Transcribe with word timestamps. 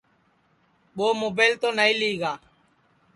ٻو 0.95 1.07
مُبیل 1.21 1.53
تو 1.61 1.69
نائی 1.77 1.93
لی 1.99 2.11
گا 2.21 2.33